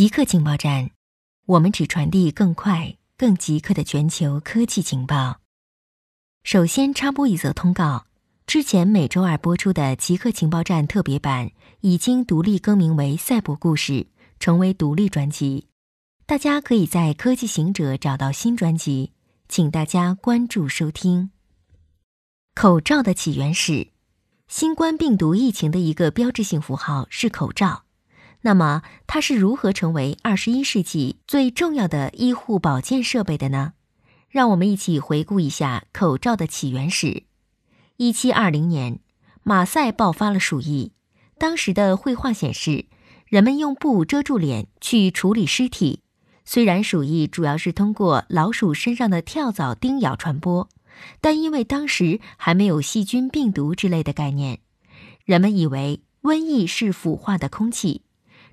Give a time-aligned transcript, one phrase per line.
[0.00, 0.92] 极客情报站，
[1.44, 5.40] 我们只传递更快、更极客的全球科技情报。
[6.42, 8.06] 首先插播一则通告：
[8.46, 11.50] 之前每周二播出的《极客情报站》特别版
[11.82, 13.92] 已经独立更名为《赛博故事》，
[14.38, 15.66] 成为独立专辑。
[16.24, 19.12] 大家可以在科技行者找到新专辑，
[19.50, 21.30] 请大家关注收听。
[22.54, 23.88] 口罩的起源史，
[24.48, 27.84] 新冠病毒疫情的一个标志性符号是口罩。
[28.42, 33.74] 那么它是如何成为二十一世纪最重要的医护保健设备的呢？
[34.28, 37.24] 让我们一起回顾一下口罩的起源史。
[37.96, 39.00] 一七二零年，
[39.42, 40.92] 马赛爆发了鼠疫，
[41.36, 42.86] 当时的绘画显示，
[43.26, 46.00] 人们用布遮住脸去处理尸体。
[46.44, 50.68] 虽然鼠疫主要是通过老鼠身上的跳蚤叮咬传播，
[51.20, 54.60] 但因为当时还没有细菌、病毒之类的概念，
[55.24, 58.02] 人们以为瘟疫是腐化的空气。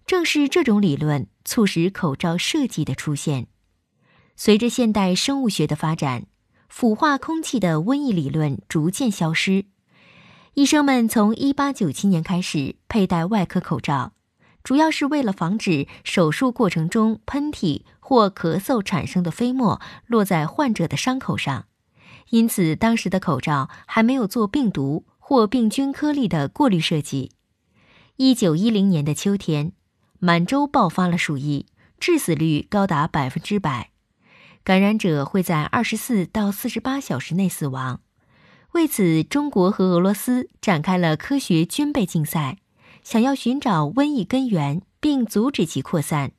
[0.07, 3.48] 正是这种理论促使口罩设计的出现。
[4.38, 6.27] 随着现代生物学的发展，
[6.70, 9.65] 腐化空气的瘟疫理论逐渐消失。
[10.54, 14.13] 医生们从1897年开始佩戴外科口罩，
[14.63, 21.65] 主要是为了防止手术过程中喷嚏或咳嗽产生的飞沫落在患者的伤口上。
[22.29, 27.34] 因此，当时的口罩还没有做病毒或病菌颗粒的过滤设计。
[28.15, 29.73] 1910年的秋天。
[30.20, 31.65] 满洲爆发了鼠疫，
[31.99, 33.91] 致死率高达百分之百，
[34.63, 38.01] 感染者会在二十四到四十八小时内死亡。
[38.73, 42.57] 为此，中国和俄罗斯展开了科学军备竞赛，
[43.04, 46.32] 想要寻找瘟疫根源并阻止其扩散。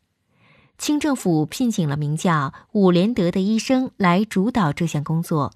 [0.77, 5.53] 清政府聘请了名叫伍连德的医生来主导这项工作。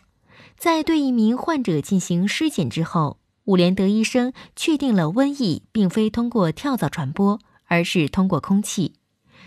[0.57, 7.39] 在对一名患者进行尸检之后，伍连德医生确定了瘟疫并非通过跳蚤传播。
[7.73, 8.97] 而是通过空气。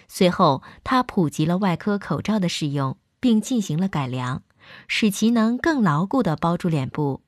[0.08, 4.42] 随后，他普及了外科口罩的使用，并进行了改良，
[4.88, 7.22] 使其能更牢固地包住脸部。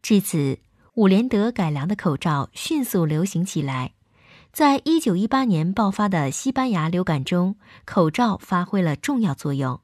[0.00, 0.60] 至此，
[0.94, 3.94] 伍连德改良的口罩迅速流行起来。
[4.52, 9.80] 在一九一八年爆发的西班牙流感中，口罩发挥了重要作用。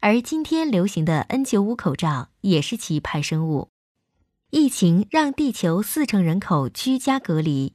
[0.00, 3.70] 而今天流行的 N 九五口罩也是其派生物。
[4.50, 7.74] 疫情让地球四成人口居家隔离。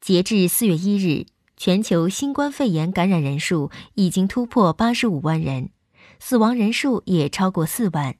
[0.00, 1.26] 截至四月一日，
[1.58, 5.70] 全球新冠肺炎感染人数已经突破八十五万人，
[6.18, 8.16] 死亡人数也超过四万。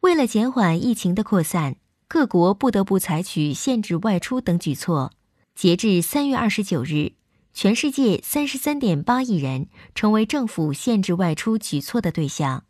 [0.00, 1.74] 为了减缓疫情的扩散，
[2.06, 5.12] 各国不得不采取限制外出等举措。
[5.56, 7.14] 截至三月二十九日，
[7.52, 12.64] 全世界三十三点八亿人成为政府限制外出举措的对象，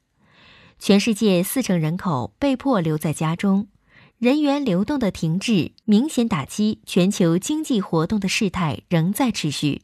[0.78, 3.68] 全世界四成人口被迫留在家中。
[4.22, 9.82] 人员流动的停滞，明显打击全球经济活动的事态仍在持续。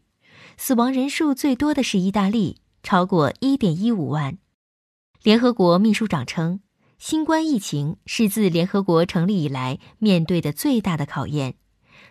[0.57, 4.39] 死亡人数最多的是意大利，超过一点一五万。
[5.25, 6.61] 联合国秘书长称，
[7.01, 11.57] 新冠疫情是自联合国成立以来面对的最大的考验。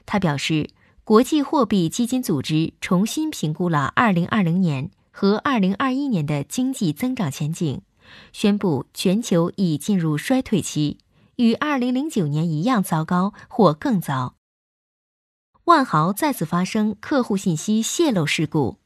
[0.06, 0.72] 他表示，
[1.06, 7.80] 国际货币基金组织重新评估了二零二零年和二零二一年的经济增长前景，
[8.34, 10.98] 宣布全球已进入衰退期。
[11.38, 14.36] 与二零零九年一样糟糕或更糟。
[15.66, 18.78] 万豪再次发生客户信息泄露事故。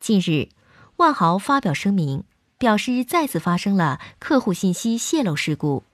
[0.00, 0.48] 近日，
[0.96, 2.24] 万豪发表声明，
[2.58, 5.84] 表示再次发生了客户信息泄露事故。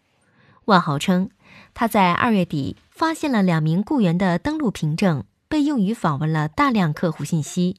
[0.64, 1.28] 万豪称，
[1.74, 7.76] 他在二月底发现了两名雇员的登录凭证被用于访问了大量客户信息。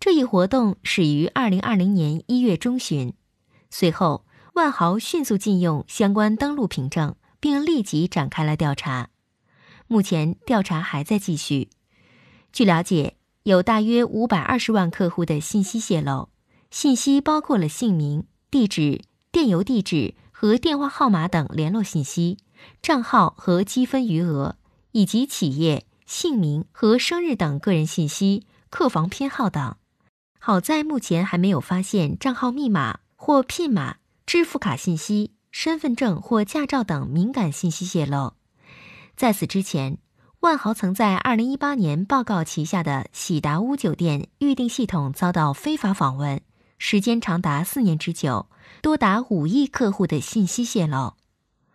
[0.00, 3.12] 这一活动始于二零二零年一月中旬，
[3.68, 7.14] 随后万豪迅速禁用相关登录凭证。
[7.44, 9.10] 并立即展开了调查，
[9.86, 11.68] 目前调查还在继续。
[12.54, 16.30] 据了解，有大约五百二十万客户的信息泄露，
[16.70, 22.38] 信息包括了姓名、地址、电邮地址和电话号码等联络信息、
[22.80, 24.56] 账号和积分余额，
[24.92, 29.76] 以及企业姓名和生日等个人信息、客房偏好等。
[30.38, 35.32] 好在目前还没有发现账号密码或 PIN 码、支付卡信息。
[35.56, 38.32] 身份证或驾照等敏感信息泄露。
[39.16, 39.98] 在此之前，
[40.40, 46.40] 万豪曾在2018年报告旗下的喜达屋酒店预订系统遭到非法访问，
[46.78, 48.48] 时间长达四年之久，
[48.82, 51.14] 多达五亿客户的信息泄露。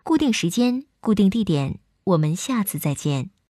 [0.03, 3.29] 固定时间，固定地点，我们下次再见。